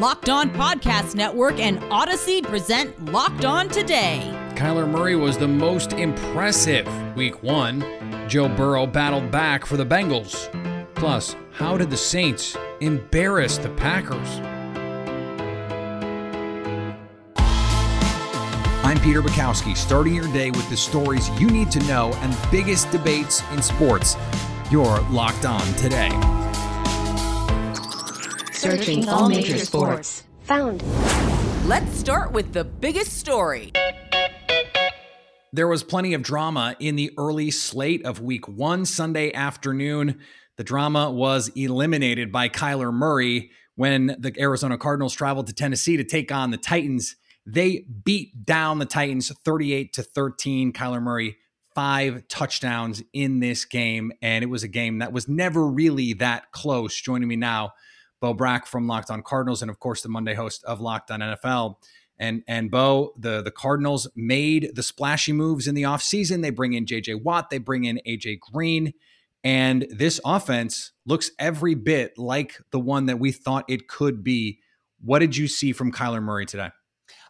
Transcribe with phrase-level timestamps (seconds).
[0.00, 4.22] Locked On Podcast Network and Audacy present Locked On Today.
[4.54, 7.84] Kyler Murray was the most impressive week one.
[8.26, 10.48] Joe Burrow battled back for the Bengals.
[10.94, 14.40] Plus, how did the Saints embarrass the Packers?
[18.82, 22.90] I'm Peter Bukowski, starting your day with the stories you need to know and biggest
[22.90, 24.16] debates in sports.
[24.70, 26.39] You're locked on today.
[28.60, 30.24] Searching all major sports.
[30.42, 30.82] Found.
[31.66, 33.72] Let's start with the biggest story.
[35.50, 40.20] There was plenty of drama in the early slate of week one Sunday afternoon.
[40.58, 46.04] The drama was eliminated by Kyler Murray when the Arizona Cardinals traveled to Tennessee to
[46.04, 47.16] take on the Titans.
[47.46, 50.74] They beat down the Titans 38 to 13.
[50.74, 51.38] Kyler Murray,
[51.74, 54.12] five touchdowns in this game.
[54.20, 56.94] And it was a game that was never really that close.
[56.94, 57.72] Joining me now,
[58.20, 61.20] Bo Brack from Locked On Cardinals, and of course, the Monday host of Locked On
[61.20, 61.76] NFL.
[62.18, 66.42] And and Bo, the the Cardinals made the splashy moves in the offseason.
[66.42, 68.92] They bring in JJ Watt, they bring in AJ Green,
[69.42, 74.58] and this offense looks every bit like the one that we thought it could be.
[75.02, 76.68] What did you see from Kyler Murray today?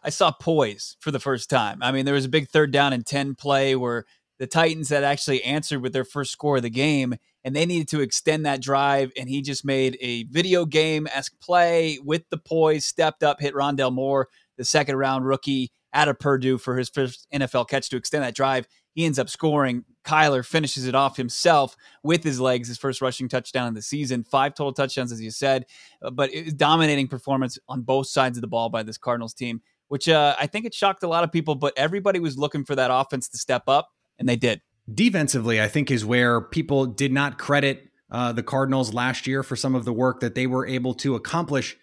[0.03, 1.81] I saw poise for the first time.
[1.81, 4.05] I mean, there was a big third down and 10 play where
[4.39, 7.87] the Titans had actually answered with their first score of the game and they needed
[7.89, 9.11] to extend that drive.
[9.17, 13.53] And he just made a video game esque play with the poise, stepped up, hit
[13.53, 17.97] Rondale Moore, the second round rookie out of Purdue for his first NFL catch to
[17.97, 18.67] extend that drive.
[18.93, 19.85] He ends up scoring.
[20.03, 24.23] Kyler finishes it off himself with his legs, his first rushing touchdown of the season.
[24.23, 25.65] Five total touchdowns, as you said,
[26.13, 29.61] but it was dominating performance on both sides of the ball by this Cardinals team
[29.91, 32.75] which uh, I think it shocked a lot of people, but everybody was looking for
[32.75, 34.61] that offense to step up, and they did.
[34.91, 39.55] Defensively, I think is where people did not credit uh, the Cardinals last year for
[39.55, 41.77] some of the work that they were able to accomplish.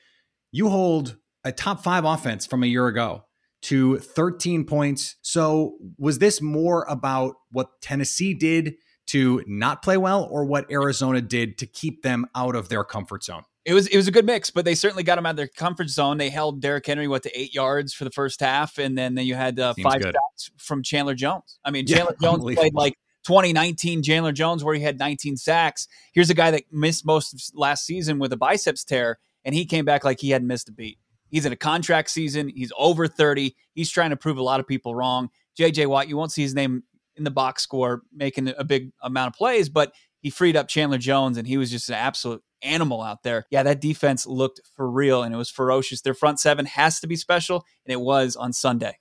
[0.53, 3.25] You hold a top five offense from a year ago
[3.63, 5.17] to 13 points.
[5.23, 8.75] So, was this more about what Tennessee did
[9.09, 13.25] to not play well or what Arizona did to keep them out of their comfort
[13.25, 13.45] zone?
[13.69, 15.47] It was it was a good mix, but they certainly got them out of their
[15.47, 16.17] comfort zone.
[16.17, 19.27] They held Derrick Henry what to eight yards for the first half, and then, then
[19.27, 20.15] you had uh, five good.
[20.15, 21.59] sacks from Chandler Jones.
[21.67, 25.87] I mean, Chandler yeah, Jones played like 2019 Chandler Jones where he had 19 sacks.
[26.15, 29.67] Here's a guy that missed most of last season with a biceps tear, and he
[29.67, 30.99] came back like he hadn't missed a beat.
[31.31, 32.49] He's in a contract season.
[32.49, 33.55] He's over 30.
[33.75, 35.29] He's trying to prove a lot of people wrong.
[35.59, 36.85] JJ Watt, you won't see his name
[37.17, 40.99] in the box score making a big amount of plays, but he freed up Chandler
[40.99, 43.47] Jones, and he was just an absolute animal out there.
[43.51, 46.01] Yeah, that defense looked for real and it was ferocious.
[46.01, 48.99] Their front seven has to be special, and it was on Sunday.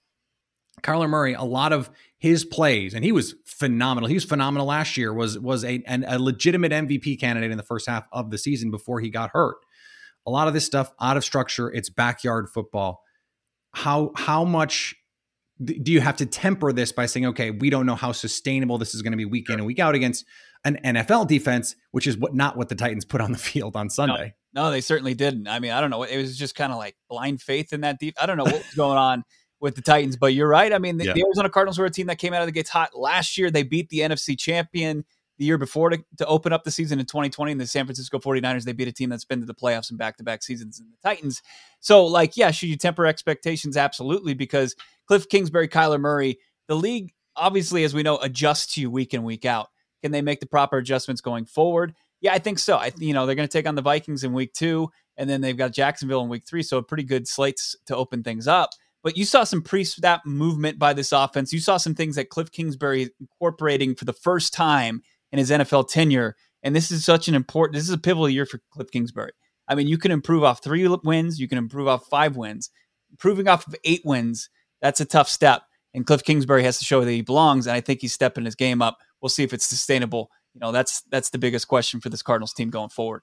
[0.83, 1.89] Kyler Murray, a lot of
[2.19, 4.07] his plays, and he was phenomenal.
[4.07, 5.13] He was phenomenal last year.
[5.13, 8.69] was was a an, a legitimate MVP candidate in the first half of the season
[8.69, 9.57] before he got hurt.
[10.25, 11.71] A lot of this stuff out of structure.
[11.71, 13.01] It's backyard football.
[13.73, 14.95] How how much
[15.63, 18.93] do you have to temper this by saying, okay, we don't know how sustainable this
[18.93, 20.25] is going to be week in and week out against
[20.63, 23.89] an NFL defense, which is what not what the Titans put on the field on
[23.89, 24.33] Sunday.
[24.53, 25.47] No, no they certainly didn't.
[25.47, 26.03] I mean, I don't know.
[26.03, 28.15] It was just kind of like blind faith in that deep.
[28.21, 29.23] I don't know what was going on
[29.59, 30.71] with the Titans, but you're right.
[30.71, 31.13] I mean, the, yeah.
[31.13, 33.49] the Arizona Cardinals were a team that came out of the gates hot last year.
[33.49, 35.03] They beat the NFC champion
[35.37, 38.19] the year before to, to open up the season in 2020 and the San Francisco
[38.19, 38.63] 49ers.
[38.63, 40.87] They beat a team that's been to the playoffs in back to back seasons in
[40.89, 41.41] the Titans.
[41.79, 43.77] So, like, yeah, should you temper expectations?
[43.77, 44.75] Absolutely, because
[45.07, 49.23] Cliff Kingsbury, Kyler Murray, the league obviously, as we know, adjusts to you week in,
[49.23, 49.67] week out.
[50.01, 51.93] Can they make the proper adjustments going forward?
[52.19, 52.77] Yeah, I think so.
[52.77, 55.41] I you know they're going to take on the Vikings in week two, and then
[55.41, 58.71] they've got Jacksonville in week three, so a pretty good slates to open things up.
[59.03, 61.53] But you saw some pre-snap movement by this offense.
[61.53, 65.01] You saw some things that Cliff Kingsbury is incorporating for the first time
[65.31, 67.75] in his NFL tenure, and this is such an important.
[67.75, 69.31] This is a pivotal year for Cliff Kingsbury.
[69.67, 72.69] I mean, you can improve off three wins, you can improve off five wins.
[73.11, 74.49] Improving off of eight wins,
[74.81, 75.63] that's a tough step.
[75.93, 78.55] And Cliff Kingsbury has to show that he belongs, and I think he's stepping his
[78.55, 80.29] game up we'll see if it's sustainable.
[80.53, 83.21] You know, that's that's the biggest question for this Cardinals team going forward.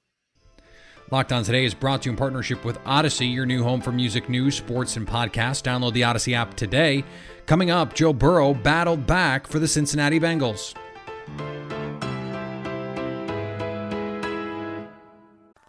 [1.11, 3.93] Locked On Today is brought to you in partnership with Audacy, your new home for
[3.93, 5.63] music news, sports, and podcasts.
[5.63, 7.05] Download the Audacy app today.
[7.45, 10.75] Coming up, Joe Burrow battled back for the Cincinnati Bengals.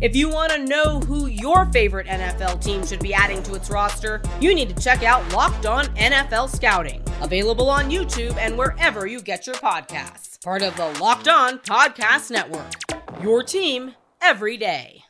[0.00, 3.68] If you want to know who your favorite NFL team should be adding to its
[3.68, 9.06] roster, you need to check out Locked On NFL Scouting, available on YouTube and wherever
[9.06, 10.42] you get your podcasts.
[10.42, 12.72] Part of the Locked On Podcast Network.
[13.22, 15.02] Your team every day.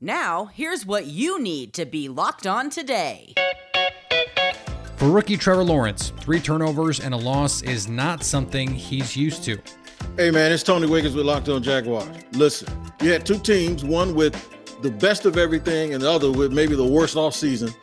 [0.00, 3.34] Now, here's what you need to be locked on today.
[4.96, 9.58] For rookie Trevor Lawrence, three turnovers and a loss is not something he's used to.
[10.16, 12.08] Hey man, it's Tony Wiggins with Locked On Jaguars.
[12.34, 12.68] Listen,
[13.02, 14.32] you had two teams, one with
[14.80, 17.74] the best of everything and the other with maybe the worst off season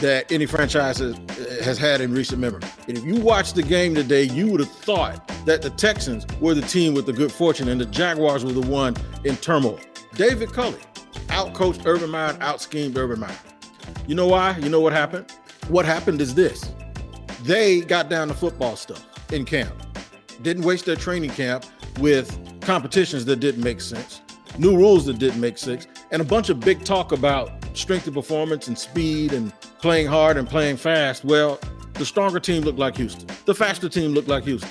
[0.00, 1.14] that any franchise has,
[1.62, 2.62] has had in recent memory.
[2.88, 6.54] And if you watched the game today, you would have thought that the Texans were
[6.54, 9.78] the team with the good fortune and the Jaguars were the one in turmoil.
[10.14, 10.80] David Culley
[11.26, 13.38] outcoached Urban Meyer, out schemed Urban Meyer.
[14.06, 14.56] You know why?
[14.56, 15.30] You know what happened?
[15.68, 16.72] What happened is this
[17.42, 19.74] they got down to football stuff in camp,
[20.42, 21.64] didn't waste their training camp
[21.98, 24.20] with competitions that didn't make sense,
[24.58, 28.14] new rules that didn't make sense, and a bunch of big talk about strength of
[28.14, 31.24] performance and speed and playing hard and playing fast.
[31.24, 31.58] Well,
[31.94, 34.70] the stronger team looked like Houston, the faster team looked like Houston.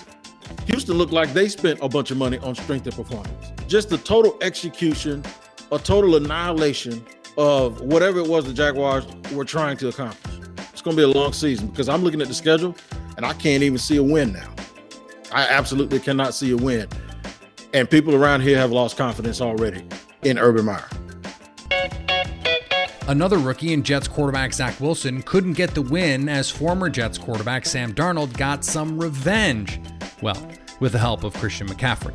[0.67, 3.51] Houston looked like they spent a bunch of money on strength and performance.
[3.67, 5.23] Just the total execution,
[5.71, 7.06] a total annihilation
[7.38, 10.33] of whatever it was the Jaguars were trying to accomplish.
[10.71, 12.75] It's going to be a long season because I'm looking at the schedule
[13.17, 14.54] and I can't even see a win now.
[15.35, 16.87] I absolutely cannot see a win.
[17.73, 19.85] And people around here have lost confidence already
[20.23, 20.87] in Urban Meyer.
[23.09, 27.65] Another rookie and Jets quarterback Zach Wilson couldn't get the win as former Jets quarterback
[27.65, 29.81] Sam Darnold got some revenge.
[30.21, 30.49] Well,
[30.79, 32.13] with the help of Christian McCaffrey.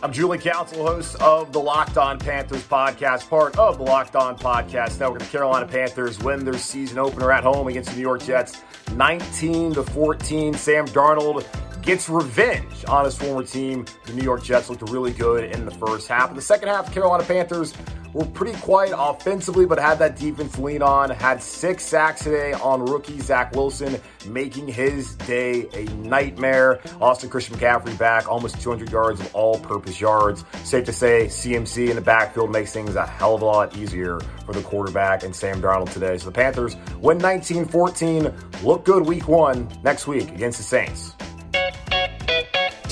[0.00, 4.38] I'm Julie Council, host of the Locked On Panthers podcast, part of the Locked On
[4.38, 5.20] Podcast Network.
[5.20, 8.62] The Carolina Panthers win their season opener at home against the New York Jets,
[8.92, 10.54] 19 to 14.
[10.54, 11.44] Sam Darnold
[11.84, 13.84] gets revenge on his former team.
[14.06, 16.30] The New York Jets looked really good in the first half.
[16.30, 17.74] In the second half, Carolina Panthers
[18.14, 21.10] were pretty quiet offensively, but had that defense lean on.
[21.10, 26.80] Had six sacks today on rookie Zach Wilson, making his day a nightmare.
[27.00, 30.44] Austin Christian McCaffrey back, almost 200 yards of all purpose yards.
[30.62, 34.20] Safe to say, CMC in the backfield makes things a hell of a lot easier
[34.46, 36.16] for the quarterback and Sam Darnold today.
[36.16, 38.32] So the Panthers win 19 14,
[38.62, 41.14] look good week one next week against the Saints.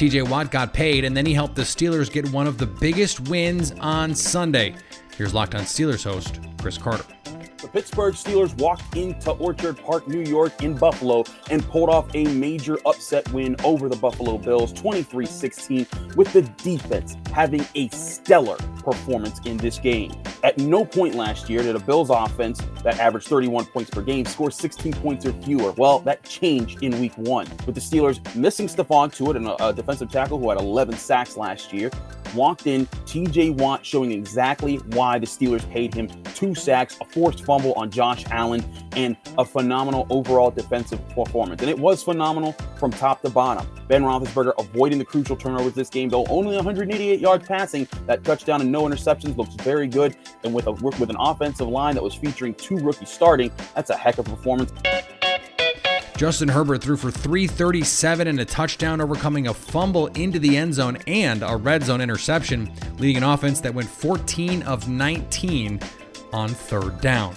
[0.02, 3.20] TJ Watt got paid, and then he helped the Steelers get one of the biggest
[3.28, 4.74] wins on Sunday.
[5.16, 7.04] Here's Locked On Steelers host, Chris Carter.
[7.72, 12.78] Pittsburgh Steelers walked into Orchard Park, New York, in Buffalo and pulled off a major
[12.84, 19.40] upset win over the Buffalo Bills 23 16, with the defense having a stellar performance
[19.46, 20.12] in this game.
[20.44, 24.26] At no point last year did a Bills offense that averaged 31 points per game
[24.26, 25.72] score 16 points or fewer.
[25.72, 30.38] Well, that changed in week one, with the Steelers missing Stephon Tuitt, a defensive tackle
[30.38, 31.90] who had 11 sacks last year,
[32.34, 37.44] walked in TJ Watt showing exactly why the Steelers paid him two sacks, a forced
[37.44, 38.64] fumble on Josh Allen,
[38.96, 41.60] and a phenomenal overall defensive performance.
[41.62, 43.66] And it was phenomenal from top to bottom.
[43.88, 47.86] Ben Roethlisberger avoiding the crucial turnovers this game, though only 188 yards passing.
[48.06, 50.16] That touchdown and no interceptions looks very good.
[50.44, 53.96] And with a with an offensive line that was featuring two rookies starting, that's a
[53.96, 54.72] heck of a performance.
[56.16, 60.98] Justin Herbert threw for 337 and a touchdown, overcoming a fumble into the end zone
[61.06, 65.80] and a red zone interception, leading an offense that went 14 of 19
[66.32, 67.36] on third down.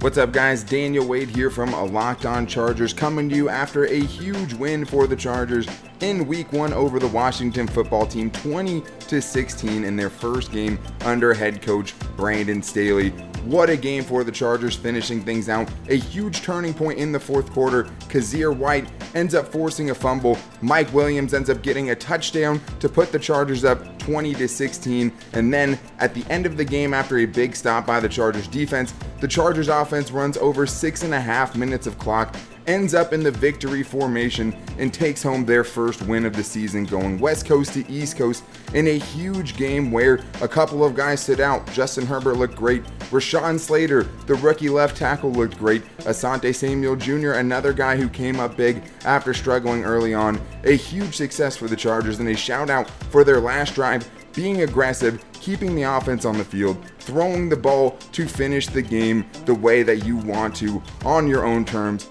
[0.00, 0.62] What's up, guys?
[0.62, 4.84] Daniel Wade here from a Locked On Chargers, coming to you after a huge win
[4.84, 5.66] for the Chargers
[6.00, 10.78] in Week One over the Washington Football Team, 20 to 16 in their first game
[11.04, 13.12] under head coach Brandon Staley.
[13.44, 15.70] What a game for the Chargers, finishing things out.
[15.88, 17.84] A huge turning point in the fourth quarter.
[18.08, 20.36] Kyzir White ends up forcing a fumble.
[20.60, 25.12] Mike Williams ends up getting a touchdown to put the Chargers up 20 to 16.
[25.32, 28.48] And then at the end of the game, after a big stop by the Chargers
[28.48, 32.36] defense, the Chargers offense runs over six and a half minutes of clock
[32.68, 36.84] ends up in the victory formation and takes home their first win of the season,
[36.84, 38.44] going West Coast to East Coast
[38.74, 41.66] in a huge game where a couple of guys stood out.
[41.72, 42.84] Justin Herbert looked great.
[43.10, 45.82] Rashawn Slater, the rookie left tackle, looked great.
[46.00, 50.38] Asante Samuel Jr., another guy who came up big after struggling early on.
[50.64, 54.62] A huge success for the Chargers and a shout out for their last drive being
[54.62, 59.54] aggressive, keeping the offense on the field, throwing the ball to finish the game the
[59.54, 62.10] way that you want to on your own terms.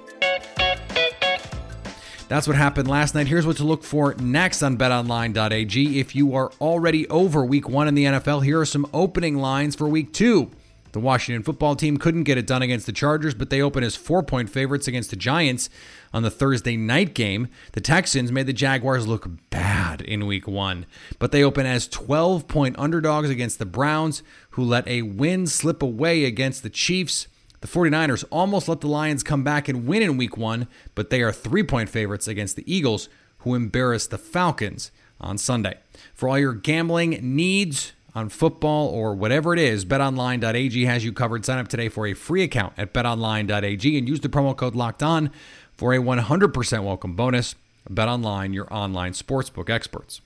[2.27, 3.27] That's what happened last night.
[3.27, 5.99] Here's what to look for next on betonline.ag.
[5.99, 9.75] If you are already over week one in the NFL, here are some opening lines
[9.75, 10.51] for week two.
[10.91, 13.95] The Washington football team couldn't get it done against the Chargers, but they open as
[13.95, 15.69] four point favorites against the Giants
[16.13, 17.47] on the Thursday night game.
[17.71, 20.85] The Texans made the Jaguars look bad in week one,
[21.19, 25.81] but they open as 12 point underdogs against the Browns, who let a win slip
[25.81, 27.27] away against the Chiefs.
[27.61, 31.21] The 49ers almost let the Lions come back and win in week one, but they
[31.21, 33.09] are three point favorites against the Eagles,
[33.39, 35.77] who embarrassed the Falcons on Sunday.
[36.13, 41.45] For all your gambling needs, on football or whatever it is, betonline.ag has you covered.
[41.45, 45.03] Sign up today for a free account at betonline.ag and use the promo code locked
[45.03, 45.29] on
[45.73, 47.53] for a 100% welcome bonus.
[47.87, 50.21] BetOnline, your online sportsbook experts.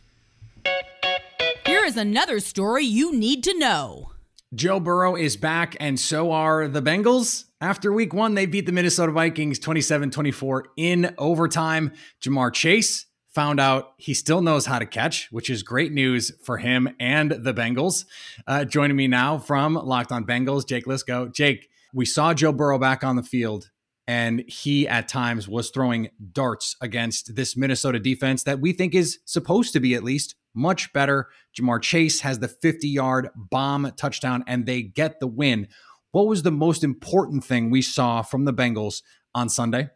[1.66, 4.12] Here is another story you need to know.
[4.54, 7.46] Joe Burrow is back, and so are the Bengals.
[7.62, 11.94] After week one, they beat the Minnesota Vikings 27 24 in overtime.
[12.22, 16.58] Ja'Marr Chase found out he still knows how to catch, which is great news for
[16.58, 18.04] him and the Bengals.
[18.46, 21.34] Uh, joining me now from Locked On Bengals, Jake Liskow.
[21.34, 23.70] Jake, we saw Joe Burrow back on the field,
[24.06, 29.20] and he at times was throwing darts against this Minnesota defense that we think is
[29.24, 31.30] supposed to be at least much better.
[31.58, 35.68] Ja'Marr Chase has the 50 yard bomb touchdown, and they get the win.
[36.12, 39.02] What was the most important thing we saw from the Bengals
[39.34, 39.90] on Sunday?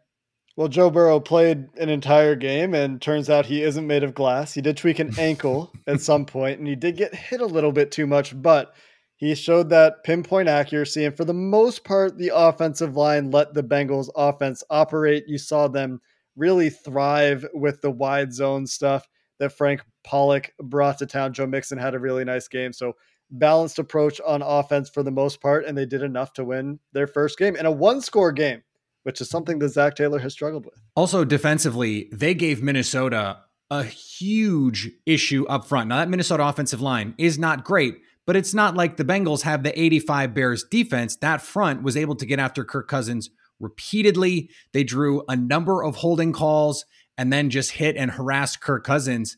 [0.56, 4.54] Well, Joe Burrow played an entire game, and turns out he isn't made of glass.
[4.54, 7.72] He did tweak an ankle at some point, and he did get hit a little
[7.72, 8.74] bit too much, but
[9.16, 11.04] he showed that pinpoint accuracy.
[11.04, 15.24] And for the most part, the offensive line let the Bengals offense operate.
[15.26, 16.00] You saw them
[16.36, 19.08] really thrive with the wide zone stuff
[19.38, 21.32] that Frank Pollack brought to town.
[21.34, 22.72] Joe Mixon had a really nice game.
[22.72, 22.94] So,
[23.30, 27.06] balanced approach on offense for the most part, and they did enough to win their
[27.06, 28.62] first game in a one score game
[29.06, 30.82] which is something that Zac Taylor has struggled with.
[30.96, 33.38] Also, defensively, they gave Minnesota
[33.70, 35.88] a huge issue up front.
[35.88, 39.62] Now, that Minnesota offensive line is not great, but it's not like the Bengals have
[39.62, 41.14] the 85 Bears defense.
[41.14, 44.50] That front was able to get after Kirk Cousins repeatedly.
[44.72, 46.84] They drew a number of holding calls
[47.16, 49.36] and then just hit and harassed Kirk Cousins.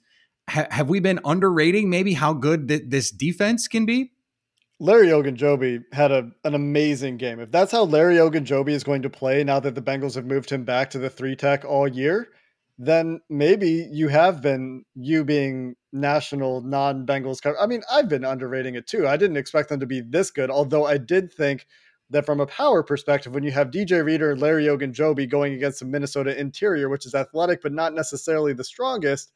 [0.49, 4.13] Have we been underrating maybe how good th- this defense can be?
[4.81, 7.41] Larry Ogunjobi had a, an amazing game.
[7.41, 10.51] If that's how Larry Ogunjobi is going to play now that the Bengals have moved
[10.51, 12.29] him back to the three tech all year,
[12.79, 17.59] then maybe you have been you being national non-Bengals cover.
[17.61, 19.09] I mean, I've been underrating it too.
[19.09, 21.67] I didn't expect them to be this good, although I did think
[22.11, 25.81] that from a power perspective, when you have DJ Reader and Larry Ogunjobi going against
[25.81, 29.33] the Minnesota interior, which is athletic but not necessarily the strongest,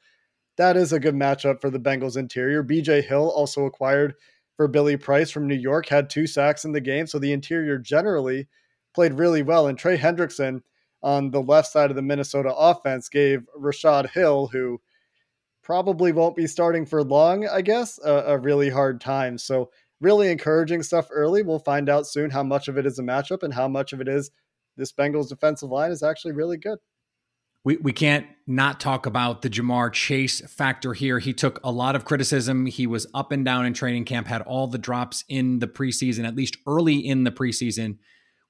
[0.56, 2.62] that is a good matchup for the Bengals interior.
[2.62, 4.14] BJ Hill also acquired
[4.56, 7.06] for Billy Price from New York, had two sacks in the game.
[7.06, 8.48] So the interior generally
[8.94, 9.66] played really well.
[9.66, 10.60] And Trey Hendrickson
[11.02, 14.80] on the left side of the Minnesota offense gave Rashod Hill, who
[15.62, 19.38] probably won't be starting for long, I guess, a, a really hard time.
[19.38, 21.42] So really encouraging stuff early.
[21.42, 24.00] We'll find out soon how much of it is a matchup and how much of
[24.00, 24.30] it is
[24.76, 26.78] this Bengals defensive line is actually really good
[27.64, 31.18] we, we can't not talk about the Ja'Marr Chase factor here.
[31.20, 32.66] He took a lot of criticism.
[32.66, 36.26] He was up and down in training camp, had all the drops in the preseason,
[36.26, 37.98] at least early in the preseason.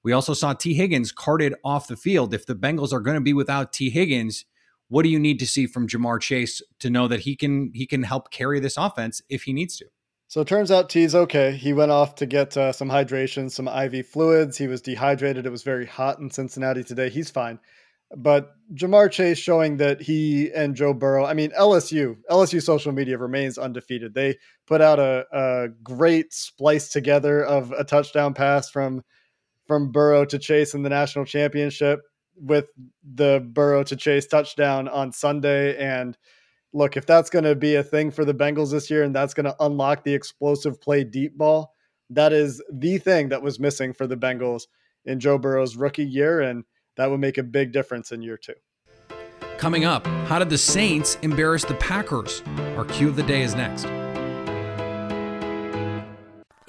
[0.02, 2.35] We also saw Tee Higgins carted off the field.
[2.35, 4.47] If the Bengals are going to be without Tee Higgins,
[4.88, 7.87] what do you need to see from Ja'Marr Chase to know that he can he
[7.87, 9.87] can help carry this offense if he needs to?
[10.26, 11.52] So it turns out Tee's okay.
[11.52, 14.57] He went off to get uh, some hydration, some IV fluids.
[14.57, 15.45] He was dehydrated.
[15.45, 17.11] It was very hot in Cincinnati today.
[17.11, 17.59] He's fine.
[18.16, 23.19] But Ja'Marr Chase showing that he and Joe Burrow, I mean, LSU, LSU social media
[23.19, 24.14] remains undefeated.
[24.14, 29.02] They put out a, a great splice together of a touchdown pass from
[29.66, 32.00] from Burrow to Chase in the national championship
[32.37, 32.66] with
[33.04, 35.76] the Burrow to Chase touchdown on Sunday.
[35.76, 36.16] And
[36.73, 39.35] look, if that's going to be a thing for the Bengals this year and that's
[39.35, 41.73] going to unlock the explosive play deep ball,
[42.11, 44.64] that is the thing that was missing for the Bengals
[45.04, 46.40] in Joe Burrow's rookie year.
[46.40, 46.64] And
[46.97, 48.55] that would make a big difference in year two.
[49.59, 52.43] Coming up, how did the Saints embarrass the Packers?
[52.77, 53.87] Our cue of the day is next.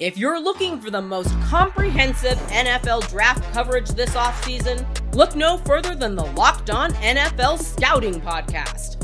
[0.00, 5.94] If you're looking for the most comprehensive NFL draft coverage this offseason, look no further
[5.94, 9.03] than the Locked On NFL Scouting Podcast.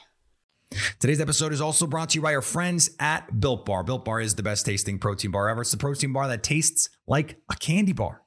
[1.01, 3.83] Today's episode is also brought to you by our friends at Built Bar.
[3.83, 5.61] Built Bar is the best tasting protein bar ever.
[5.61, 8.21] It's the protein bar that tastes like a candy bar.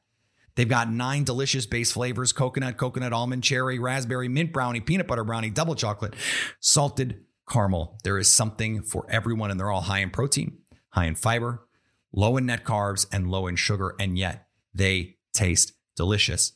[0.57, 5.23] They've got nine delicious base flavors coconut, coconut, almond, cherry, raspberry, mint brownie, peanut butter
[5.23, 6.15] brownie, double chocolate,
[6.59, 7.99] salted caramel.
[8.03, 10.59] There is something for everyone, and they're all high in protein,
[10.91, 11.69] high in fiber,
[12.13, 16.53] low in net carbs, and low in sugar, and yet they taste delicious.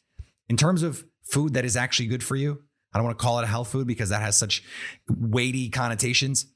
[0.49, 3.39] In terms of food that is actually good for you, I don't want to call
[3.39, 4.63] it a health food because that has such
[5.09, 6.47] weighty connotations.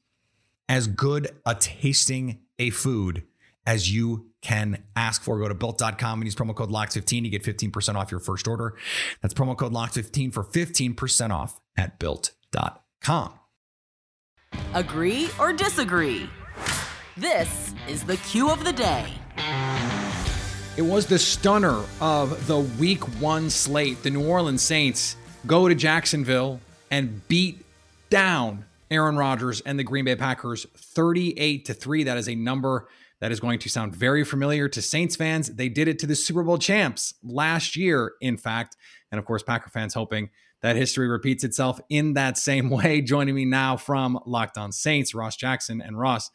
[0.69, 3.23] As good a tasting a food
[3.65, 5.39] as you can ask for.
[5.39, 8.75] Go to built.com and use promo code LOCK15 to get 15% off your first order.
[9.21, 13.39] That's promo code LOCK15 for 15% off at built.com.
[14.73, 16.29] Agree or disagree?
[17.17, 19.07] This is the cue of the day.
[20.75, 24.01] It was the stunner of the week one slate.
[24.03, 26.59] The New Orleans Saints go to Jacksonville
[26.89, 27.63] and beat
[28.09, 32.03] down Aaron Rodgers and the Green Bay Packers 38 to 3.
[32.03, 32.87] That is a number
[33.19, 35.47] that is going to sound very familiar to Saints fans.
[35.47, 38.75] They did it to the Super Bowl champs last year, in fact.
[39.11, 40.29] And of course, Packer fans hoping
[40.61, 43.01] that history repeats itself in that same way.
[43.01, 45.81] Joining me now from Locked On Saints, Ross Jackson.
[45.81, 46.31] And Ross,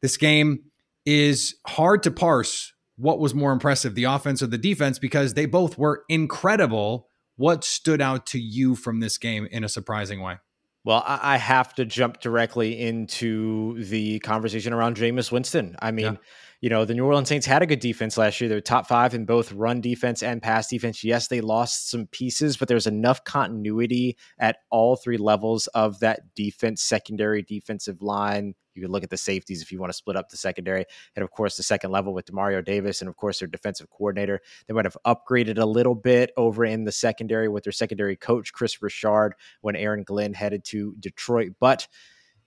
[0.00, 0.64] this game
[1.04, 5.46] is hard to parse what was more impressive, the offense or the defense, because they
[5.46, 7.08] both were incredible.
[7.36, 10.36] What stood out to you from this game in a surprising way?
[10.84, 15.76] Well, I have to jump directly into the conversation around Jameis Winston.
[15.80, 16.16] I mean, yeah.
[16.62, 18.48] You know, the New Orleans Saints had a good defense last year.
[18.48, 21.04] They're top five in both run defense and pass defense.
[21.04, 26.34] Yes, they lost some pieces, but there's enough continuity at all three levels of that
[26.34, 30.16] defense, secondary, defensive line, you can look at the safeties if you want to split
[30.16, 30.84] up the secondary.
[31.14, 34.40] And of course, the second level with Demario Davis and of course their defensive coordinator.
[34.66, 38.52] They might have upgraded a little bit over in the secondary with their secondary coach,
[38.52, 41.52] Kris Richard, when Aaron Glenn headed to Detroit.
[41.60, 41.86] But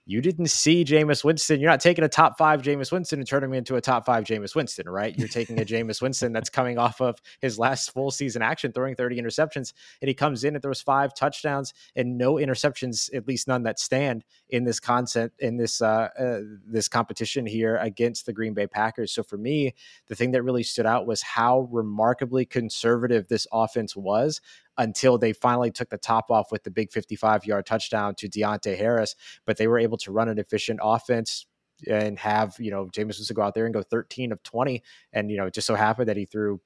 [0.08, 1.60] you didn't see Jameis Winston.
[1.60, 4.22] You're not taking a top five Jameis Winston and turning him into a top five
[4.22, 5.18] Jameis Winston, right?
[5.18, 8.94] You're taking a Jameis Winston that's coming off of his last full season action, throwing
[8.94, 13.48] 30 interceptions, and he comes in and throws five touchdowns and no interceptions, at least
[13.48, 18.32] none that stand in this concept in this uh, uh, this competition here against the
[18.32, 19.10] Green Bay Packers.
[19.10, 19.74] So for me,
[20.06, 24.40] the thing that really stood out was how remarkably conservative this offense was
[24.78, 28.76] until they finally took the top off with the big 55 yard touchdown to Deonte
[28.76, 29.14] Harris.
[29.44, 31.46] But they were able to run an efficient offense
[31.88, 34.82] and have, you know, Jameis to go out there and go 13 of 20.
[35.12, 36.60] And, you know, it just so happened that he threw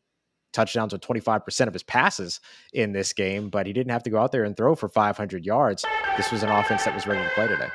[0.52, 2.40] touchdowns on 25% of his passes
[2.72, 5.44] in this game, but he didn't have to go out there and throw for 500
[5.44, 5.84] yards.
[6.16, 7.68] This was an offense that was ready to play today.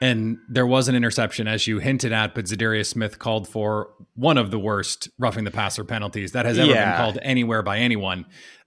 [0.00, 4.36] And there was an interception, as you hinted at, but Za'Darius Smith called for one
[4.36, 6.90] of the worst roughing the passer penalties that has ever yeah.
[6.90, 8.26] been called anywhere by anyone.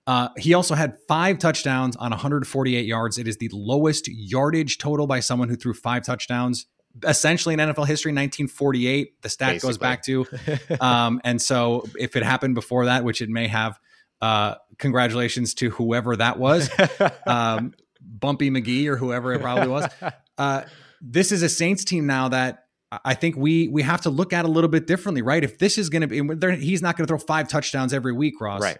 [0.09, 3.19] Uh, he also had five touchdowns on 148 yards.
[3.19, 6.65] It is the lowest yardage total by someone who threw five touchdowns
[7.07, 9.21] essentially in NFL history, 1948.
[9.21, 9.67] The stat Basically.
[9.67, 10.25] goes back to.
[10.81, 13.79] Um, and so if it happened before that, which it may have,
[14.19, 16.71] uh, congratulations to whoever that was,
[17.27, 19.87] um, Bumpy McGee or whoever it probably was.
[20.39, 20.63] Uh,
[21.01, 22.63] this is a Saints team now that
[23.03, 25.43] I think we we have to look at a little bit differently, right?
[25.43, 28.39] If this is going to be, he's not going to throw five touchdowns every week,
[28.39, 28.61] Ross.
[28.61, 28.77] Right.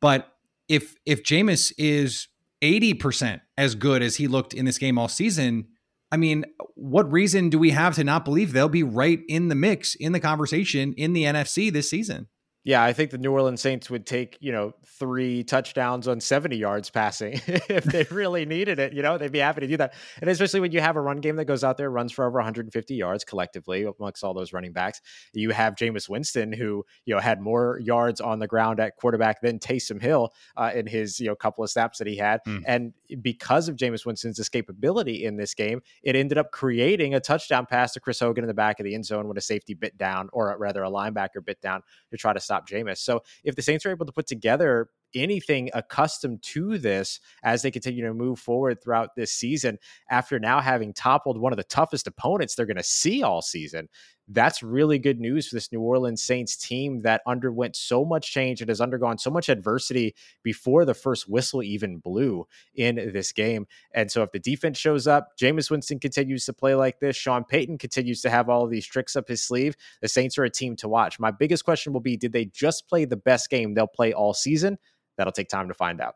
[0.00, 0.28] But
[0.68, 2.28] if if Jameis is
[2.62, 5.68] 80% as good as he looked in this game all season,
[6.10, 9.54] I mean, what reason do we have to not believe they'll be right in the
[9.54, 12.28] mix, in the conversation in the NFC this season?
[12.68, 16.54] Yeah, I think the New Orleans Saints would take, you know, three touchdowns on 70
[16.54, 18.92] yards passing if they really needed it.
[18.92, 19.94] You know, they'd be happy to do that.
[20.20, 22.36] And especially when you have a run game that goes out there, runs for over
[22.36, 25.00] 150 yards collectively amongst all those running backs.
[25.32, 29.40] You have Jameis Winston, who, you know, had more yards on the ground at quarterback
[29.40, 32.40] than Taysom Hill uh, in his, you know, couple of snaps that he had.
[32.46, 32.64] Mm.
[32.66, 37.64] And because of Jameis Winston's escapability in this game, it ended up creating a touchdown
[37.64, 39.96] pass to Chris Hogan in the back of the end zone when a safety bit
[39.96, 42.98] down, or rather a linebacker bit down to try to stop stop Jameis.
[42.98, 47.70] So if the Saints are able to put together anything accustomed to this as they
[47.70, 49.78] continue to move forward throughout this season
[50.10, 53.88] after now having toppled one of the toughest opponents they're going to see all season.
[54.30, 58.60] That's really good news for this New Orleans Saints team that underwent so much change
[58.60, 63.66] and has undergone so much adversity before the first whistle even blew in this game.
[63.94, 67.42] And so, if the defense shows up, Jameis Winston continues to play like this, Sean
[67.42, 70.50] Payton continues to have all of these tricks up his sleeve, the Saints are a
[70.50, 71.18] team to watch.
[71.18, 74.34] My biggest question will be did they just play the best game they'll play all
[74.34, 74.76] season?
[75.18, 76.14] That'll take time to find out.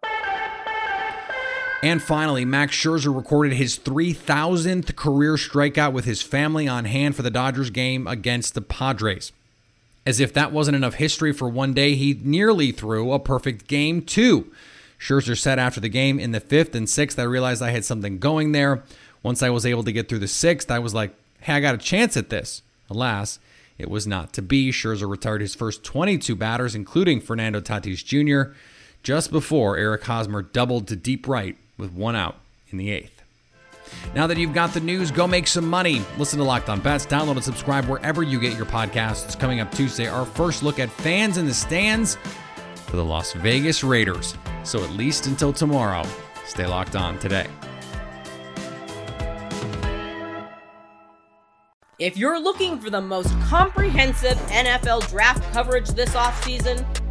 [1.83, 7.23] And finally, Max Scherzer recorded his 3,000th career strikeout with his family on hand for
[7.23, 9.33] the Dodgers game against the Padres.
[10.07, 14.03] As if that wasn't enough history for one day, he nearly threw a perfect game,
[14.03, 14.53] too.
[14.99, 18.19] Scherzer said after the game in the fifth and sixth, I realized I had something
[18.19, 18.85] going there.
[19.25, 21.75] Once I was able to get through the sixth, I was like, hey, I got
[21.75, 22.63] a chance at this.
[22.89, 23.41] Alas,
[23.79, 24.71] it was not to be.
[24.71, 28.55] Scherzer retired his first 22 batters, including Fernando Tatis Jr.,
[29.03, 32.37] just before Eric Hosmer doubled to deep right with one out
[32.71, 33.23] in the eighth.
[34.15, 36.03] Now that you've got the news, go make some money.
[36.19, 37.07] Listen to Locked On Bets.
[37.07, 39.39] Download and subscribe wherever you get your podcasts.
[39.39, 42.17] Coming up Tuesday, our first look at fans in the stands
[42.87, 44.35] for the Las Vegas Raiders.
[44.65, 46.07] So at least until tomorrow,
[46.47, 47.47] stay locked on today.
[51.99, 56.85] If you're looking for the most comprehensive NFL draft coverage this offseason,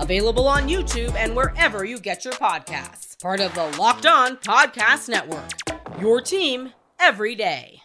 [0.00, 3.20] available on YouTube and wherever you get your podcasts.
[3.20, 5.50] Part of the Locked On Podcast Network.
[6.00, 7.82] Your team every day.